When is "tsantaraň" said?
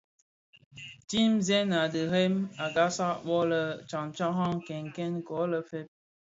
3.87-4.53